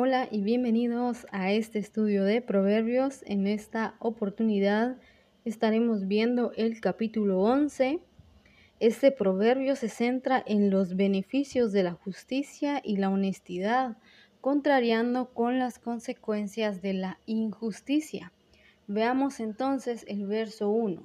[0.00, 3.24] Hola y bienvenidos a este estudio de Proverbios.
[3.26, 4.96] En esta oportunidad
[5.44, 7.98] estaremos viendo el capítulo 11.
[8.78, 13.96] Este proverbio se centra en los beneficios de la justicia y la honestidad,
[14.40, 18.32] contrariando con las consecuencias de la injusticia.
[18.86, 21.02] Veamos entonces el verso 1.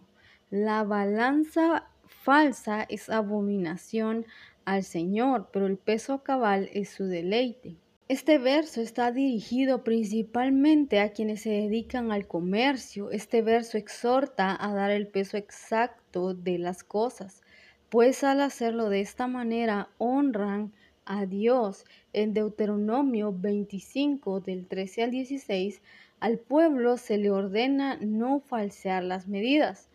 [0.52, 4.28] La balanza falsa es abominación
[4.66, 7.78] al Señor, pero el peso cabal es su deleite.
[8.09, 13.11] Este verso está dirigido principalmente a quienes se dedican al comercio.
[13.11, 17.41] Este verso exhorta a dar el peso exacto de las cosas,
[17.89, 20.73] pues al hacerlo de esta manera honran
[21.05, 21.85] a Dios.
[22.11, 25.81] En Deuteronomio 25 del 13 al 16,
[26.20, 29.89] al pueblo se le ordena no falsear las medidas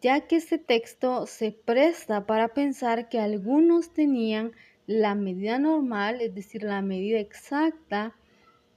[0.00, 4.52] ya que este texto se presta para pensar que algunos tenían
[4.88, 8.16] la medida normal, es decir, la medida exacta,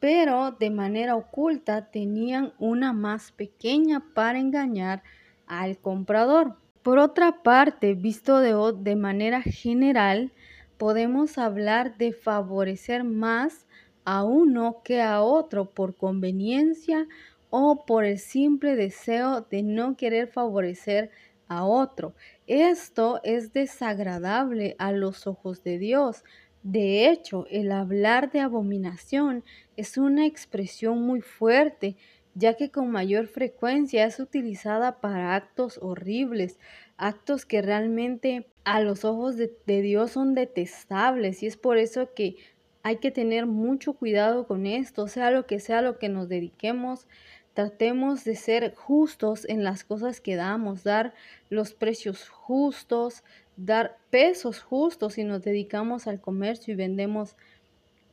[0.01, 5.03] pero de manera oculta tenían una más pequeña para engañar
[5.47, 6.57] al comprador.
[6.83, 10.33] Por otra parte, visto de, de manera general,
[10.77, 13.65] podemos hablar de favorecer más
[14.03, 17.07] a uno que a otro por conveniencia
[17.49, 21.09] o por el simple deseo de no querer favorecer
[21.47, 22.15] a otro.
[22.47, 26.23] Esto es desagradable a los ojos de Dios.
[26.63, 29.43] De hecho, el hablar de abominación
[29.77, 31.95] es una expresión muy fuerte,
[32.33, 36.59] ya que con mayor frecuencia es utilizada para actos horribles,
[36.97, 42.35] actos que realmente a los ojos de, Dios son detestables y es por eso que
[42.83, 47.07] hay que tener mucho cuidado con esto, sea lo que sea lo que nos dediquemos,
[47.53, 51.13] Tratemos de ser justos en las cosas que damos, dar
[51.49, 53.23] los precios justos,
[53.57, 57.35] dar pesos justos si nos dedicamos al comercio y vendemos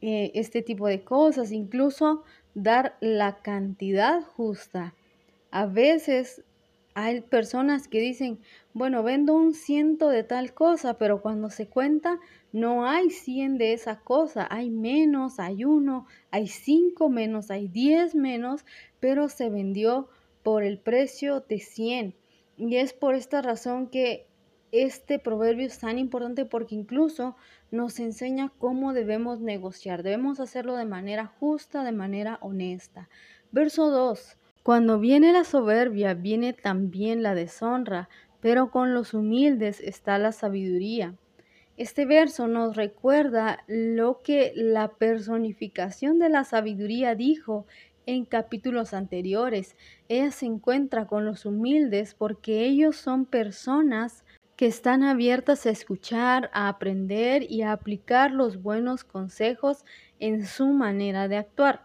[0.01, 4.95] eh, este tipo de cosas, incluso dar la cantidad justa.
[5.51, 6.43] A veces
[6.95, 8.41] hay personas que dicen,
[8.75, 12.19] bueno, vendo un ciento de tal cosa, pero cuando se cuenta
[12.53, 18.17] no hay 100 de esa cosa, hay menos, hay uno, hay cinco menos, hay 10
[18.17, 18.65] menos,
[19.01, 20.09] pero se vendió
[20.43, 22.15] por el precio de 100.
[22.57, 24.27] Y es por esta razón que
[24.73, 27.37] este proverbio es tan importante porque incluso
[27.71, 30.03] nos enseña cómo debemos negociar.
[30.03, 33.09] Debemos hacerlo de manera justa, de manera honesta.
[33.51, 34.37] Verso 2.
[34.63, 38.09] Cuando viene la soberbia, viene también la deshonra,
[38.41, 41.15] pero con los humildes está la sabiduría.
[41.79, 47.67] Este verso nos recuerda lo que la personificación de la sabiduría dijo
[48.09, 49.77] en capítulos anteriores.
[50.09, 54.25] Ella se encuentra con los humildes porque ellos son personas
[54.57, 59.85] que están abiertas a escuchar, a aprender y a aplicar los buenos consejos
[60.21, 61.85] en su manera de actuar.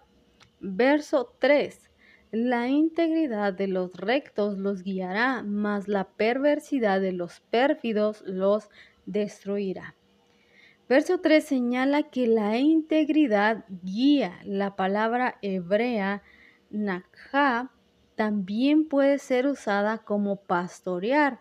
[0.61, 1.91] Verso 3.
[2.31, 8.69] La integridad de los rectos los guiará, mas la perversidad de los pérfidos los
[9.05, 9.93] destruirá.
[10.89, 14.39] Verso 3 señala que la integridad guía.
[14.43, 16.23] La palabra hebrea
[16.69, 17.71] nakha
[18.15, 21.39] también puede ser usada como pastorear,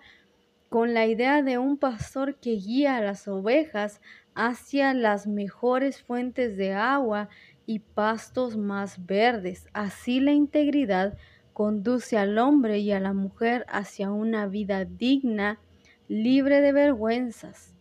[0.68, 4.00] con la idea de un pastor que guía a las ovejas
[4.34, 7.28] hacia las mejores fuentes de agua
[7.66, 9.66] y pastos más verdes.
[9.74, 11.18] Así la integridad
[11.52, 15.58] conduce al hombre y a la mujer hacia una vida digna,
[16.08, 17.71] libre de vergüenzas.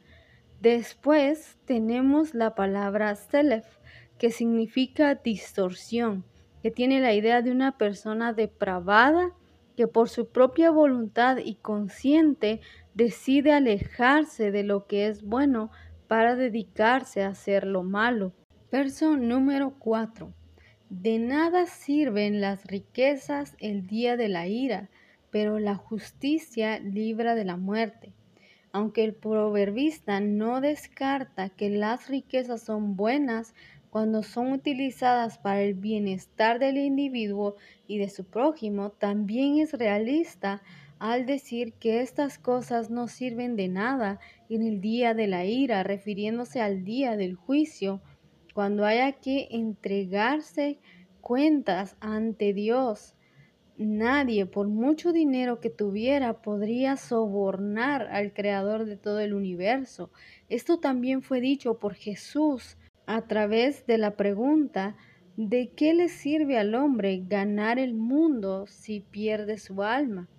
[0.61, 3.66] Después tenemos la palabra selef,
[4.19, 6.23] que significa distorsión,
[6.61, 9.31] que tiene la idea de una persona depravada
[9.75, 12.61] que por su propia voluntad y consciente
[12.94, 15.71] decide alejarse de lo que es bueno
[16.07, 18.31] para dedicarse a hacer lo malo.
[18.71, 20.31] Verso número 4.
[20.91, 24.91] De nada sirven las riquezas el día de la ira,
[25.31, 28.13] pero la justicia libra de la muerte.
[28.73, 33.53] Aunque el proverbista no descarta que las riquezas son buenas
[33.89, 37.57] cuando son utilizadas para el bienestar del individuo
[37.88, 40.62] y de su prójimo, también es realista
[41.00, 44.19] al decir que estas cosas no sirven de nada
[44.50, 48.01] en el día de la ira, refiriéndose al día del juicio
[48.53, 50.79] cuando haya que entregarse
[51.19, 53.15] cuentas ante Dios.
[53.77, 60.12] Nadie, por mucho dinero que tuviera, podría sobornar al creador de todo el universo.
[60.50, 64.95] Esto también fue dicho por Jesús a través de la pregunta,
[65.38, 70.29] ¿de qué le sirve al hombre ganar el mundo si pierde su alma?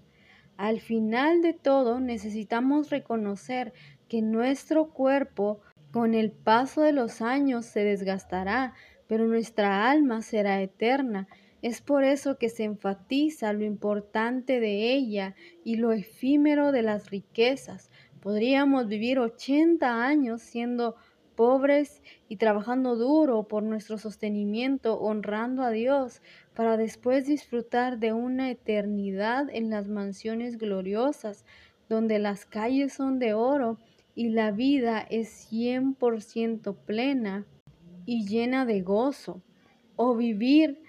[0.57, 3.73] Al final de todo, necesitamos reconocer
[4.09, 8.75] que nuestro cuerpo con el paso de los años se desgastará,
[9.09, 11.29] pero nuestra alma será eterna.
[11.63, 17.11] Es por eso que se enfatiza lo importante de ella y lo efímero de las
[17.11, 17.89] riquezas.
[18.21, 20.97] Podríamos vivir 80 años siendo
[21.37, 26.21] pobres y trabajando duro por nuestro sostenimiento, honrando a Dios,
[26.55, 31.45] para después disfrutar de una eternidad en las mansiones gloriosas,
[31.89, 33.79] donde las calles son de oro
[34.15, 37.47] y la vida es 100% plena
[38.05, 39.43] y llena de gozo,
[39.97, 40.82] o vivir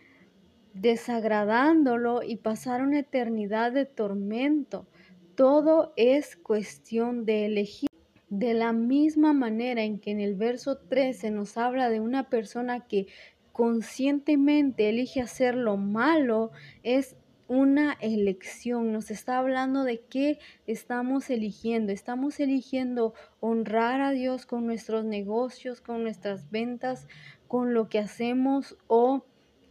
[0.74, 4.88] desagradándolo y pasar una eternidad de tormento.
[5.36, 7.90] Todo es cuestión de elegir.
[8.30, 12.88] De la misma manera en que en el verso 13 nos habla de una persona
[12.88, 13.06] que
[13.52, 16.50] conscientemente elige hacer lo malo,
[16.82, 17.16] es
[17.48, 21.92] una elección, nos está hablando de qué estamos eligiendo.
[21.92, 27.08] Estamos eligiendo honrar a Dios con nuestros negocios, con nuestras ventas,
[27.48, 29.26] con lo que hacemos o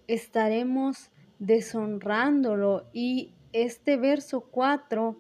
[0.09, 2.87] estaremos deshonrándolo.
[2.93, 5.17] Y este verso 4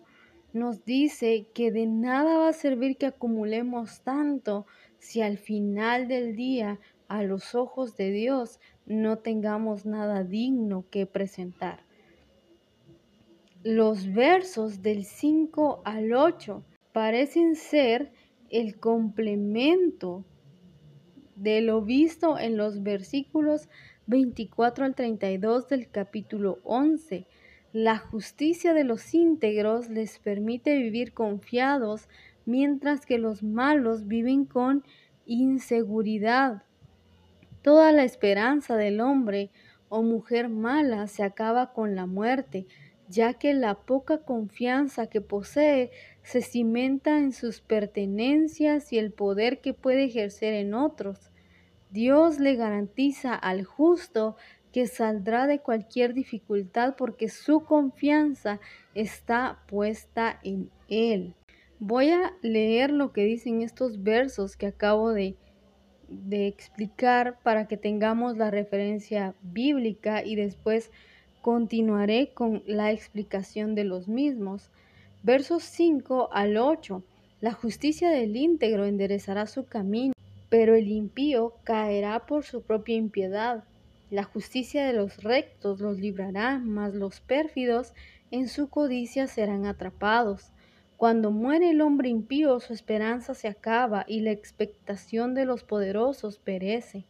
[0.52, 4.66] nos dice que de nada va a servir que acumulemos tanto
[4.98, 11.06] si al final del día a los ojos de Dios no tengamos nada digno que
[11.06, 11.84] presentar
[13.64, 18.12] los versos del 5 al 8 parecen ser
[18.50, 20.24] el complemento
[21.36, 23.68] de lo visto en los versículos
[24.12, 27.26] 24 al 32 del capítulo 11.
[27.72, 32.10] La justicia de los íntegros les permite vivir confiados,
[32.44, 34.84] mientras que los malos viven con
[35.24, 36.62] inseguridad.
[37.62, 39.50] Toda la esperanza del hombre
[39.88, 42.66] o mujer mala se acaba con la muerte,
[43.08, 45.90] ya que la poca confianza que posee
[46.22, 51.31] se cimenta en sus pertenencias y el poder que puede ejercer en otros.
[51.92, 54.36] Dios le garantiza al justo
[54.72, 58.58] que saldrá de cualquier dificultad porque su confianza
[58.94, 61.34] está puesta en Él.
[61.78, 65.36] Voy a leer lo que dicen estos versos que acabo de,
[66.08, 70.90] de explicar para que tengamos la referencia bíblica y después
[71.42, 74.70] Continuaré con la explicación de los mismos.
[75.24, 77.02] Versos 5 al 8.
[77.40, 80.11] La justicia del íntegro enderezará su camino,
[80.52, 83.64] pero el impío caerá por su propia impiedad.
[84.10, 87.94] La justicia de los rectos los librará, mas los pérfidos
[88.30, 90.52] en su codicia serán atrapados.
[90.98, 96.38] Cuando muere el hombre impío, su esperanza se acaba y la expectación de los poderosos
[96.38, 97.06] perece.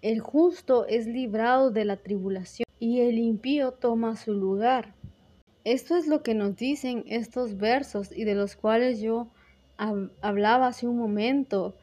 [0.00, 4.94] El justo es librado de la tribulación y el impío toma su lugar.
[5.64, 9.28] Esto es lo que nos dicen estos versos y de los cuales yo
[9.76, 11.74] hablaba hace un momento.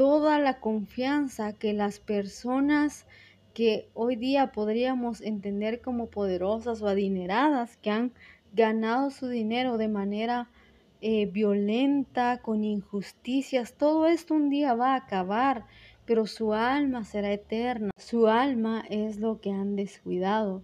[0.00, 3.04] Toda la confianza que las personas
[3.52, 8.12] que hoy día podríamos entender como poderosas o adineradas, que han
[8.54, 10.48] ganado su dinero de manera
[11.02, 15.66] eh, violenta, con injusticias, todo esto un día va a acabar
[16.06, 17.90] pero su alma será eterna.
[17.98, 20.62] Su alma es lo que han descuidado.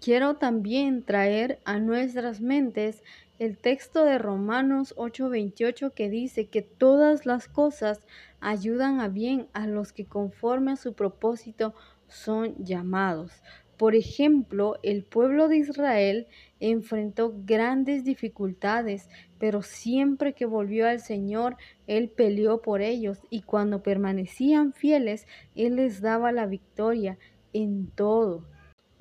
[0.00, 3.04] Quiero también traer a nuestras mentes
[3.42, 8.00] el texto de Romanos 8:28 que dice que todas las cosas
[8.40, 11.74] ayudan a bien a los que conforme a su propósito
[12.06, 13.32] son llamados.
[13.76, 16.28] Por ejemplo, el pueblo de Israel
[16.60, 19.08] enfrentó grandes dificultades,
[19.40, 21.56] pero siempre que volvió al Señor,
[21.88, 27.18] Él peleó por ellos y cuando permanecían fieles, Él les daba la victoria
[27.52, 28.44] en todo.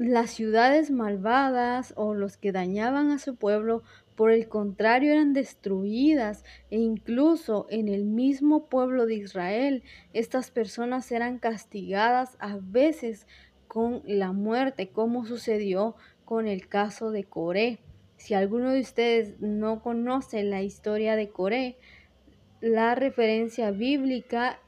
[0.03, 3.83] Las ciudades malvadas o los que dañaban a su pueblo,
[4.15, 11.11] por el contrario, eran destruidas e incluso en el mismo pueblo de Israel, estas personas
[11.11, 13.27] eran castigadas a veces
[13.67, 17.79] con la muerte, como sucedió con el caso de Coré.
[18.17, 21.77] Si alguno de ustedes no conoce la historia de Coré,
[22.59, 24.59] la referencia bíblica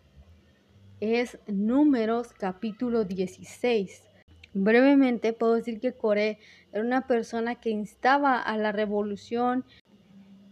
[1.00, 4.13] es Números capítulo 16.
[4.54, 6.40] Brevemente puedo decir que Coré
[6.72, 9.66] era una persona que instaba a la revolución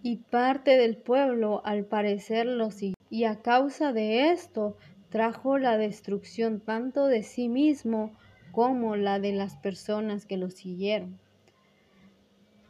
[0.02, 2.96] y parte del pueblo al parecer lo siguió.
[3.10, 4.78] Y a causa de esto
[5.10, 8.12] trajo la destrucción tanto de sí mismo
[8.52, 11.20] como la de las personas que lo siguieron.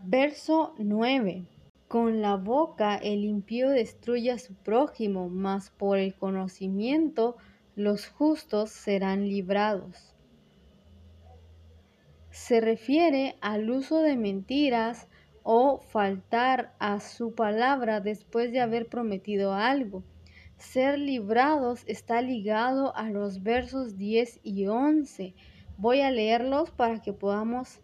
[0.03, 1.45] Verso 9.
[1.87, 7.37] Con la boca el impío destruye a su prójimo, mas por el conocimiento
[7.75, 10.15] los justos serán librados.
[12.31, 15.09] Se refiere al uso de mentiras
[15.43, 20.03] o faltar a su palabra después de haber prometido algo.
[20.57, 25.33] ser librados está ligado a los versos 10 y 11.
[25.77, 27.79] Voy a leerlos para que podamos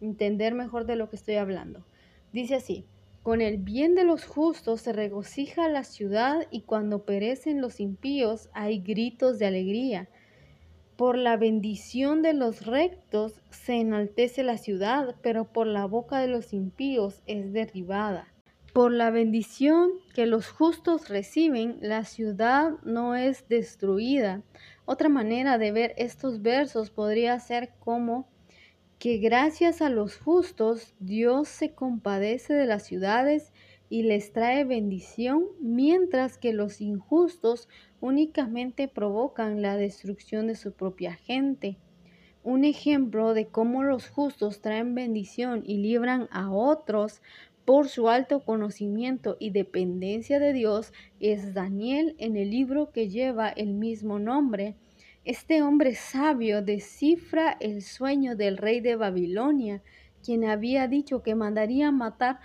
[0.00, 1.84] entender mejor de lo que estoy hablando.
[2.32, 2.86] Dice así,
[3.22, 8.48] con el bien de los justos se regocija la ciudad y cuando perecen los impíos
[8.54, 10.08] hay gritos de alegría.
[11.00, 16.28] Por la bendición de los rectos se enaltece la ciudad, pero por la boca de
[16.28, 18.28] los impíos es derribada.
[18.74, 24.42] Por la bendición que los justos reciben, la ciudad no es destruida.
[24.84, 28.28] Otra manera de ver estos versos podría ser como
[28.98, 33.54] que gracias a los justos Dios se compadece de las ciudades
[33.90, 37.68] y les trae bendición, mientras que los injustos
[38.00, 41.76] únicamente provocan la destrucción de su propia gente.
[42.42, 47.20] Un ejemplo de cómo los justos traen bendición y libran a otros
[47.66, 53.50] por su alto conocimiento y dependencia de Dios es Daniel en el libro que lleva
[53.50, 54.76] el mismo nombre
[55.24, 59.82] este hombre sabio descifra el sueño del rey de Babilonia,
[60.24, 62.40] quien había dicho que mandaría matar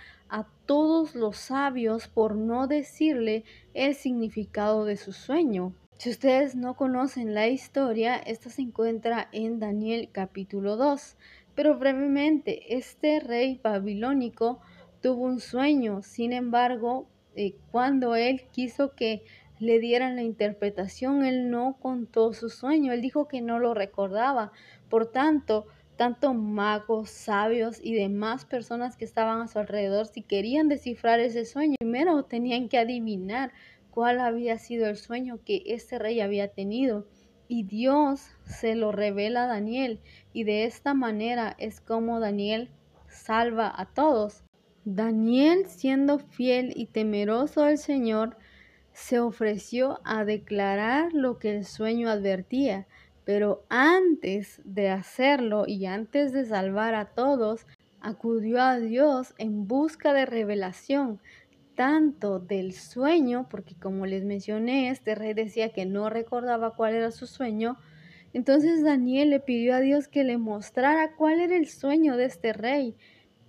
[0.66, 3.44] todos los sabios por no decirle
[3.74, 5.74] el significado de su sueño.
[5.98, 11.16] Si ustedes no conocen la historia, esta se encuentra en Daniel capítulo 2.
[11.54, 14.60] Pero brevemente, este rey babilónico
[15.00, 19.22] tuvo un sueño, sin embargo, eh, cuando él quiso que
[19.58, 21.24] le dieran la interpretación.
[21.24, 24.52] Él no contó su sueño, él dijo que no lo recordaba.
[24.88, 25.66] Por tanto,
[25.96, 31.44] tanto magos, sabios y demás personas que estaban a su alrededor, si querían descifrar ese
[31.44, 33.52] sueño, primero tenían que adivinar
[33.90, 37.06] cuál había sido el sueño que este rey había tenido.
[37.48, 40.00] Y Dios se lo revela a Daniel.
[40.32, 42.70] Y de esta manera es como Daniel
[43.08, 44.42] salva a todos.
[44.84, 48.36] Daniel, siendo fiel y temeroso del Señor,
[48.92, 52.86] se ofreció a declarar lo que el sueño advertía,
[53.26, 57.66] pero antes de hacerlo y antes de salvar a todos,
[58.00, 61.20] acudió a Dios en busca de revelación,
[61.74, 67.10] tanto del sueño, porque como les mencioné, este rey decía que no recordaba cuál era
[67.10, 67.76] su sueño,
[68.32, 72.52] entonces Daniel le pidió a Dios que le mostrara cuál era el sueño de este
[72.52, 72.94] rey.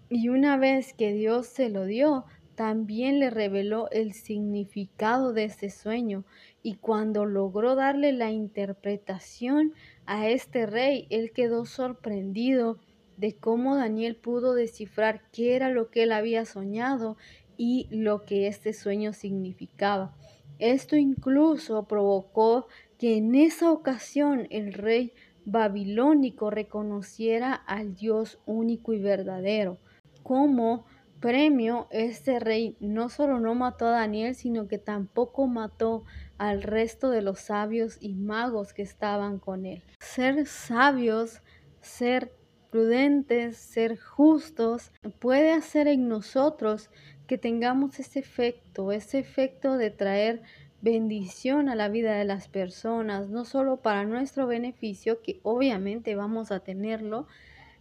[0.09, 2.25] Y una vez que Dios se lo dio,
[2.57, 6.25] también le reveló el significado de este sueño
[6.63, 9.75] y cuando logró darle la interpretación
[10.07, 12.79] a este rey, él quedó sorprendido
[13.15, 17.15] de cómo Daniel pudo descifrar qué era lo que él había soñado
[17.57, 20.15] y lo que este sueño significaba.
[20.57, 22.65] Esto incluso provocó
[22.97, 25.13] que en esa ocasión el rey
[25.45, 29.77] babilónico reconociera al Dios único y verdadero,
[30.23, 30.85] como
[31.19, 36.03] premio, este rey no solo no mató a Daniel, sino que tampoco mató
[36.37, 39.83] al resto de los sabios y magos que estaban con él.
[39.99, 41.41] Ser sabios,
[41.81, 42.33] ser
[42.69, 46.89] prudentes, ser justos, puede hacer en nosotros
[47.25, 50.41] que tengamos ese efecto, ese efecto de traer
[50.81, 56.51] bendición a la vida de las personas, no solo para nuestro beneficio, que obviamente vamos
[56.51, 57.27] a tenerlo,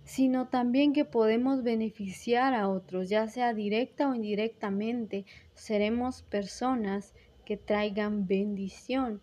[0.07, 5.27] sino también que podemos beneficiar a otros, ya sea directa o indirectamente.
[5.53, 7.13] Seremos personas
[7.45, 9.21] que traigan bendición.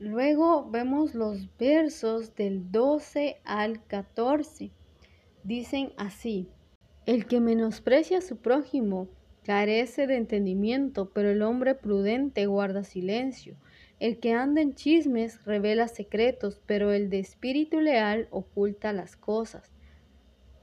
[0.00, 4.72] Luego vemos los versos del 12 al 14.
[5.44, 6.48] Dicen así,
[7.06, 9.08] el que menosprecia a su prójimo
[9.44, 13.56] carece de entendimiento, pero el hombre prudente guarda silencio.
[14.00, 19.75] El que anda en chismes revela secretos, pero el de espíritu leal oculta las cosas.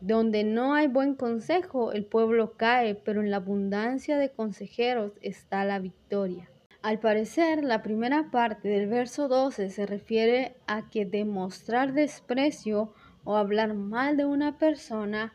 [0.06, 5.64] Donde no hay buen consejo, el pueblo cae, pero en la abundancia de consejeros está
[5.64, 6.50] la victoria.
[6.82, 12.94] Al parecer, la primera parte del verso 12 se refiere a que demostrar desprecio
[13.24, 15.32] o hablar mal de una persona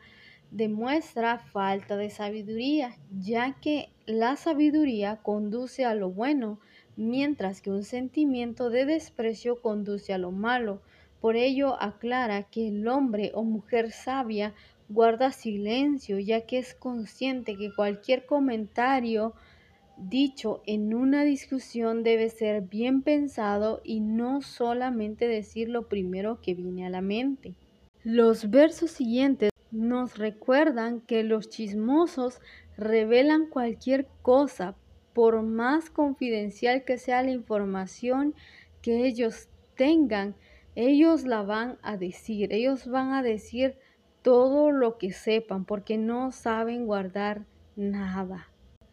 [0.51, 6.59] demuestra falta de sabiduría, ya que la sabiduría conduce a lo bueno,
[6.95, 10.83] mientras que un sentimiento de desprecio conduce a lo malo.
[11.21, 14.53] Por ello aclara que el hombre o mujer sabia
[14.87, 19.33] guarda silencio, ya que es consciente que cualquier comentario
[19.97, 26.53] dicho en una discusión debe ser bien pensado y no solamente decir lo primero que
[26.53, 27.53] viene a la mente.
[28.03, 32.39] Los versos siguientes nos recuerdan que los chismosos
[32.77, 34.75] revelan cualquier cosa,
[35.13, 38.33] por más confidencial que sea la información
[38.81, 40.35] que ellos tengan,
[40.81, 43.75] ellos la van a decir, ellos van a decir
[44.21, 47.45] todo lo que sepan porque no saben guardar
[47.75, 48.47] nada.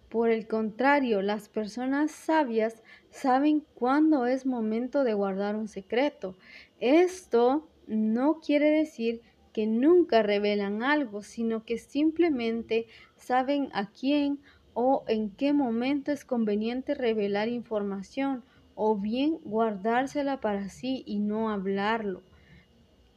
[0.08, 6.36] Por el contrario, las personas sabias saben cuándo es momento de guardar un secreto.
[6.80, 14.40] Esto no quiere decir que nunca revelan algo, sino que simplemente saben a quién
[14.74, 18.42] o en qué momento es conveniente revelar información
[18.76, 22.22] o bien guardársela para sí y no hablarlo.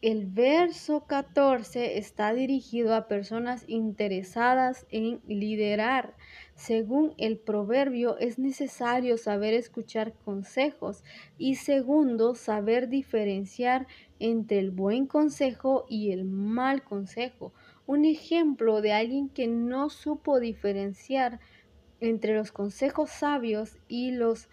[0.02, 6.16] El verso 14 está dirigido a personas interesadas en liderar.
[6.56, 11.04] Según el proverbio, es necesario saber escuchar consejos
[11.38, 13.88] y segundo, saber diferenciar
[14.20, 17.52] entre el buen consejo y el mal consejo.
[17.86, 21.42] Un ejemplo de alguien que no supo diferenciar
[22.00, 24.48] entre los consejos sabios y los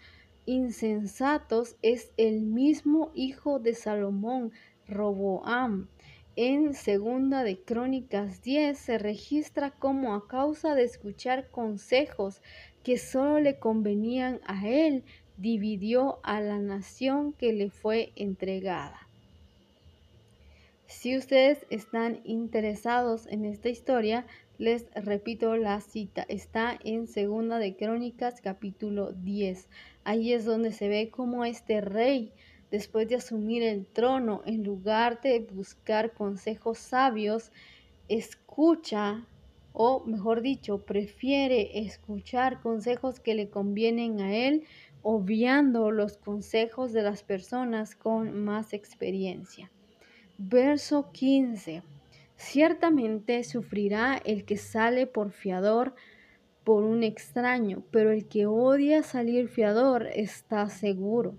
[0.47, 4.51] insensatos es el mismo hijo de Salomón,
[4.87, 5.89] Roboam.
[6.35, 12.41] En segunda de Crónicas 10 se registra cómo a causa de escuchar consejos
[12.83, 15.03] que solo le convenían a él,
[15.35, 19.07] dividió a la nación que le fue entregada.
[20.85, 24.25] Si ustedes están interesados en esta historia,
[24.57, 26.25] les repito la cita.
[26.27, 29.69] Está en Segunda de Crónicas capítulo 10.
[30.03, 32.33] Ahí es donde se ve cómo este rey
[32.71, 37.51] después de asumir el trono, en lugar de buscar consejos sabios,
[38.09, 39.25] escucha,
[39.73, 44.63] o mejor dicho, prefiere escuchar consejos que le convienen a él,
[45.01, 49.71] obviando los consejos de las personas con más experiencia.
[50.37, 51.83] Verso 15.
[52.37, 55.95] Ciertamente sufrirá el que sale por fiador
[56.63, 61.35] por un extraño, pero el que odia salir fiador está seguro.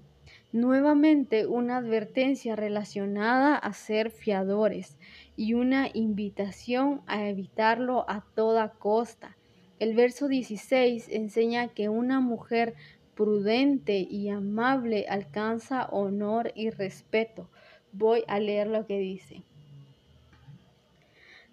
[0.51, 4.99] Nuevamente una advertencia relacionada a ser fiadores
[5.37, 9.37] y una invitación a evitarlo a toda costa.
[9.79, 12.75] El verso 16 enseña que una mujer
[13.15, 17.49] prudente y amable alcanza honor y respeto.
[17.93, 19.45] Voy a leer lo que dice.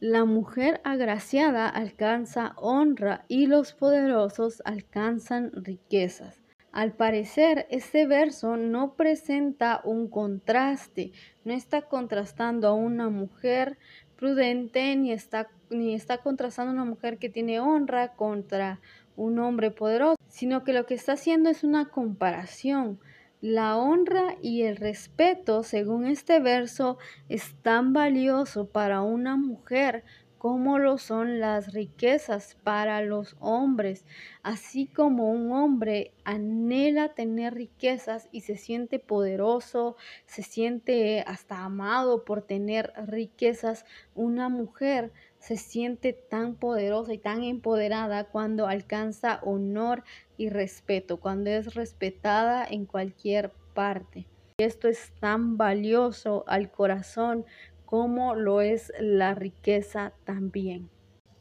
[0.08, 6.44] La mujer agraciada alcanza honra y los poderosos alcanzan riquezas.
[6.72, 11.12] Al parecer, este verso no presenta un contraste,
[11.44, 13.80] no está contrastando a una mujer
[14.16, 18.82] prudente ni está, ni está contrastando a una mujer que tiene honra contra
[19.16, 23.00] un hombre poderoso, sino que lo que está haciendo es una comparación.
[23.42, 26.98] La honra y el respeto, según este verso,
[27.30, 30.04] es tan valioso para una mujer
[30.46, 34.06] como lo son las riquezas para los hombres,
[34.44, 39.96] así como un hombre anhela tener riquezas y se siente poderoso,
[40.28, 45.12] se siente hasta amado por tener riquezas, una mujer
[45.46, 50.04] se siente tan poderosa y tan empoderada cuando alcanza honor
[50.38, 54.26] y respeto, cuando es respetada en cualquier parte.
[54.58, 57.46] Esto es tan valioso al corazón
[57.86, 60.90] como lo es la riqueza también.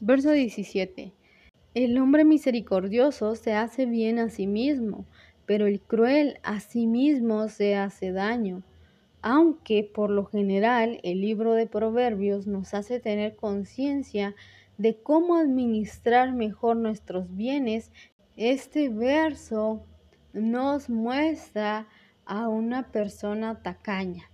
[0.01, 1.15] Verso 17.
[1.73, 5.07] El hombre misericordioso se hace bien a sí mismo,
[5.47, 8.65] pero el cruel a sí mismo se hace daño.
[9.27, 14.35] Aunque por lo general el libro de Proverbios nos hace tener conciencia
[14.77, 17.91] de cómo administrar mejor nuestros bienes,
[18.37, 19.83] este verso
[20.35, 21.89] nos muestra
[22.27, 24.31] a una persona tacaña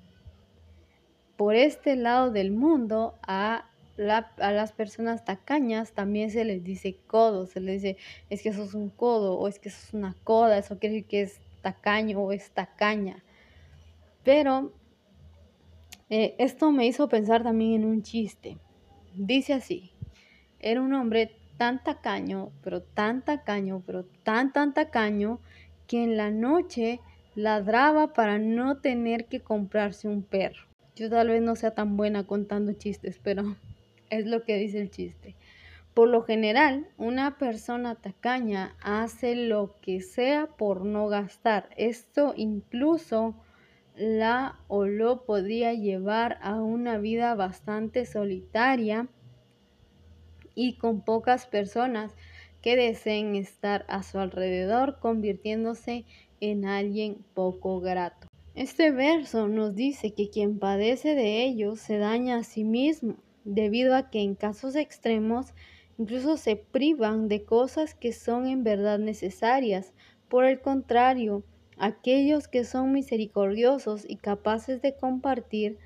[1.41, 3.65] por este lado del mundo a,
[3.97, 7.97] las personas tacañas también se les dice codo, se les dice
[8.29, 10.97] es que eso es un codo o es que eso es una coda, eso quiere
[10.97, 13.25] decir que es tacaño o es tacaña.
[14.23, 14.75] Pero
[16.11, 18.59] eh, esto me hizo pensar también en un chiste.
[19.15, 19.93] Dice así,
[20.59, 25.39] era un hombre tan tacaño, pero tan tacaño, pero tan, tan tacaño,
[25.87, 27.01] que en la noche
[27.35, 30.65] ladraba para no tener que comprarse un perro.
[30.97, 33.57] Yo tal vez no sea tan buena contando chistes, pero
[34.11, 35.37] es lo que dice el chiste.
[35.95, 41.69] Por lo general, una persona tacaña hace lo que sea por no gastar.
[41.77, 43.35] Esto incluso
[43.97, 49.09] la o lo podría llevar a una vida bastante solitaria
[50.55, 52.15] y con pocas personas
[52.63, 56.05] que deseen estar a su alrededor, convirtiéndose
[56.41, 58.27] en alguien poco grato.
[58.55, 63.95] Este verso nos dice que quien padece de ello se daña a sí mismo, debido
[63.95, 65.55] a que en casos extremos
[65.99, 69.93] incluso se privan de cosas que son en verdad necesarias.
[70.29, 71.45] Por el contrario,
[71.81, 75.79] aquellos que son misericordiosos y capaces de compartir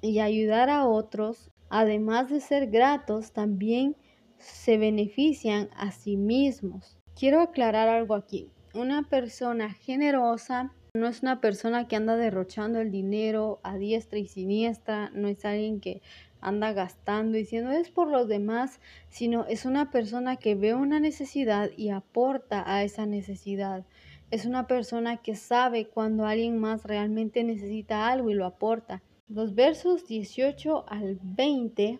[0.00, 3.96] y ayudar a otros, además de ser gratos, también
[4.38, 6.98] se benefician a sí mismos.
[7.14, 8.50] Quiero aclarar algo aquí.
[8.74, 14.28] Una persona generosa no es una persona que anda derrochando el dinero a diestra y
[14.28, 16.02] siniestra, no es alguien que
[16.40, 18.78] anda gastando diciendo es por los demás,
[19.08, 23.84] sino es una persona que ve una necesidad y aporta a esa necesidad.
[24.30, 29.02] Es una persona que sabe cuando alguien más realmente necesita algo y lo aporta.
[29.28, 31.98] Los versos 18 al 20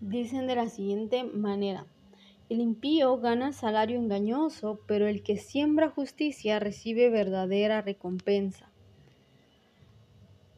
[0.00, 1.86] dicen de la siguiente manera.
[2.48, 8.70] El impío gana salario engañoso, pero el que siembra justicia recibe verdadera recompensa.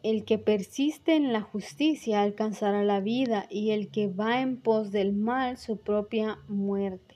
[0.02, 4.90] El que persiste en la justicia alcanzará la vida y el que va en pos
[4.90, 7.13] del mal su propia muerte.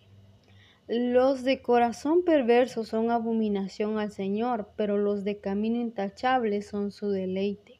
[0.90, 7.10] Los de corazón perverso son abominación al Señor, pero los de camino intachable son su
[7.10, 7.78] deleite.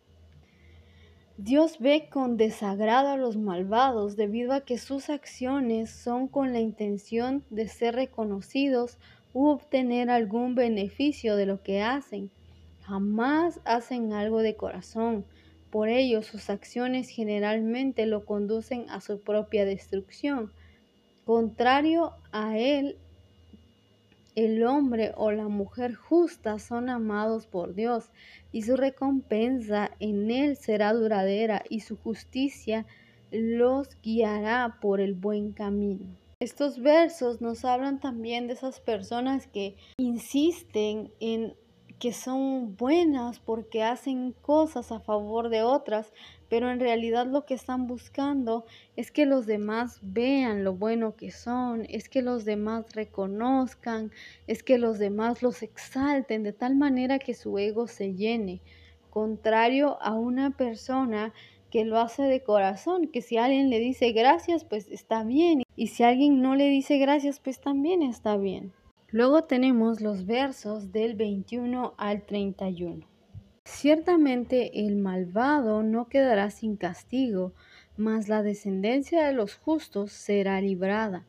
[1.38, 6.60] Dios ve con desagrado a los malvados debido a que sus acciones son con la
[6.60, 8.98] intención de ser reconocidos
[9.32, 12.30] u obtener algún beneficio de lo que hacen.
[12.82, 15.24] Jamás hacen algo de corazón.
[15.70, 20.52] Por ello sus acciones generalmente lo conducen a su propia destrucción.
[21.28, 22.96] Contrario a él,
[24.34, 28.08] el hombre o la mujer justa son amados por Dios
[28.50, 32.86] y su recompensa en él será duradera y su justicia
[33.30, 36.06] los guiará por el buen camino.
[36.40, 41.52] Estos versos nos hablan también de esas personas que insisten en
[41.98, 46.12] que son buenas porque hacen cosas a favor de otras,
[46.48, 48.64] pero en realidad lo que están buscando
[48.96, 54.12] es que los demás vean lo bueno que son, es que los demás reconozcan,
[54.46, 58.60] es que los demás los exalten de tal manera que su ego se llene,
[59.10, 61.32] contrario a una persona
[61.70, 65.88] que lo hace de corazón, que si alguien le dice gracias, pues está bien, y
[65.88, 68.72] si alguien no le dice gracias, pues también está bien.
[69.10, 73.06] Luego tenemos los versos del 21 al 31.
[73.64, 77.54] Ciertamente el malvado no quedará sin castigo,
[77.96, 81.24] mas la descendencia de los justos será librada.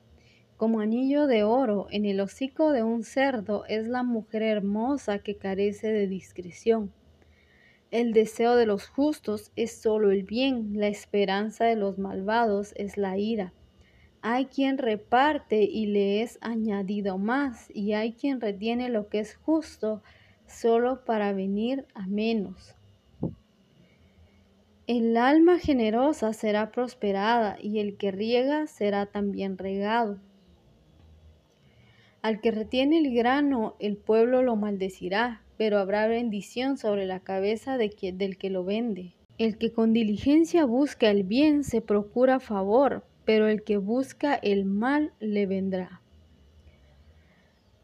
[0.58, 5.38] Como anillo de oro en el hocico de un cerdo es la mujer hermosa que
[5.38, 6.92] carece de discreción.
[7.92, 12.98] El deseo de los justos es solo el bien, la esperanza de los malvados es
[12.98, 13.54] la ira.
[14.22, 19.36] Hay quien reparte y le es añadido más, y hay quien retiene lo que es
[19.36, 20.02] justo
[20.46, 22.76] solo para venir a menos.
[24.88, 30.20] El alma generosa será prosperada y el que riega será también regado.
[32.22, 37.78] Al que retiene el grano, el pueblo lo maldecirá, pero habrá bendición sobre la cabeza
[37.78, 39.14] de del que lo vende.
[39.38, 44.66] El que con diligencia busca el bien se procura favor, pero el que busca el
[44.66, 46.02] mal le vendrá.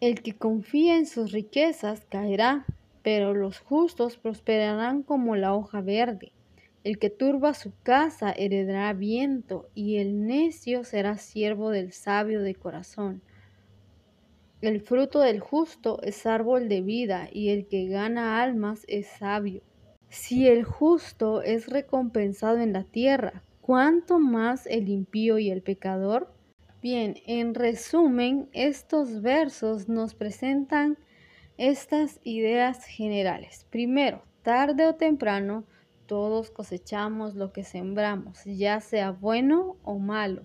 [0.01, 2.65] El que confía en sus riquezas caerá,
[3.03, 6.31] pero los justos prosperarán como la hoja verde.
[6.83, 12.55] El que turba su casa heredará viento, y el necio será siervo del sabio de
[12.55, 13.21] corazón.
[14.61, 19.61] El fruto del justo es árbol de vida, y el que gana almas es sabio.
[20.09, 26.31] Si el justo es recompensado en la tierra, ¿cuánto más el impío y el pecador?
[26.83, 30.99] Bien, en resumen, estos versos nos presentan
[31.57, 33.65] estas ideas generales.
[33.71, 35.65] Primero, tarde o temprano,
[36.05, 40.43] todos cosechamos lo que sembramos, ya sea bueno o malo.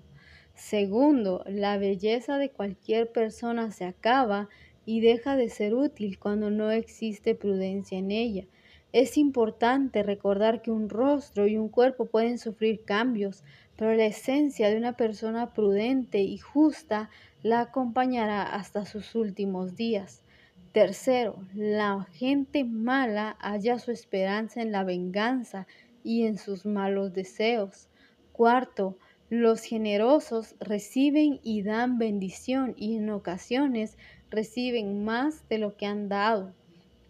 [0.55, 4.49] Segundo, la belleza de cualquier persona se acaba
[4.87, 8.47] y deja de ser útil cuando no existe prudencia en ella.
[8.93, 13.45] Es importante recordar que un rostro y un cuerpo pueden sufrir cambios,
[13.77, 17.09] pero la esencia de una persona prudente y justa
[17.43, 20.25] la acompañará hasta sus últimos días.
[20.73, 25.67] Tercero, la gente mala halla su esperanza en la venganza
[26.03, 27.89] y en sus malos deseos.
[28.33, 28.97] Cuarto,
[29.31, 33.97] los generosos reciben y dan bendición y en ocasiones
[34.31, 36.53] reciben más de lo que han dado.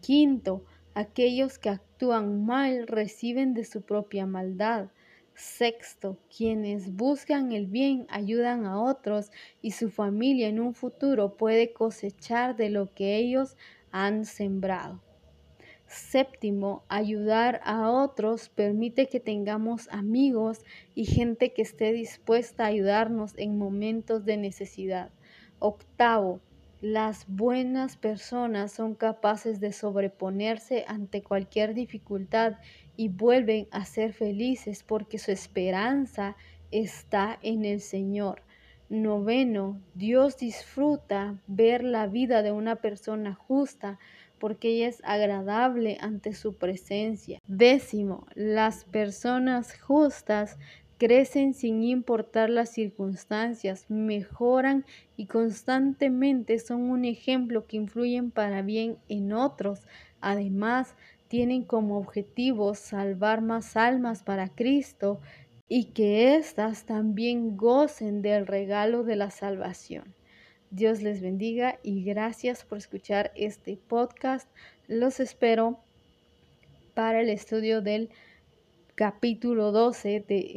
[0.00, 0.62] Quinto,
[1.00, 4.90] Aquellos que actúan mal reciben de su propia maldad.
[5.34, 9.30] Sexto, quienes buscan el bien ayudan a otros
[9.62, 13.56] y su familia en un futuro puede cosechar de lo que ellos
[13.90, 15.00] han sembrado.
[15.86, 20.58] Séptimo, ayudar a otros permite que tengamos amigos
[20.94, 25.10] y gente que esté dispuesta a ayudarnos en momentos de necesidad.
[25.60, 26.40] Octavo,
[26.80, 32.54] las buenas personas son capaces de sobreponerse ante cualquier dificultad
[32.96, 36.36] y vuelven a ser felices porque su esperanza
[36.70, 38.42] está en el Señor.
[38.88, 43.98] Noveno, Dios disfruta ver la vida de una persona justa
[44.38, 47.38] porque ella es agradable ante su presencia.
[47.46, 50.58] Décimo, las personas justas
[51.00, 54.84] crecen sin importar las circunstancias, mejoran
[55.16, 59.80] y constantemente son un ejemplo que influyen para bien en otros.
[60.20, 60.94] Además,
[61.28, 65.22] tienen como objetivo salvar más almas para Cristo
[65.70, 70.14] y que éstas también gocen del regalo de la salvación.
[70.70, 74.50] Dios les bendiga y gracias por escuchar este podcast.
[74.86, 75.80] Los espero
[76.92, 78.10] para el estudio del
[79.00, 80.52] capítulo 12 de